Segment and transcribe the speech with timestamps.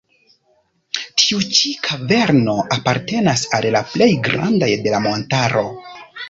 [1.23, 5.65] Tiu ĉi kaverno apartenas al la plej grandaj de la montaro.